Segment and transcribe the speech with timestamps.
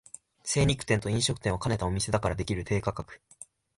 [0.43, 3.21] 精肉店と飲食店を兼ねたお店だからできる低価格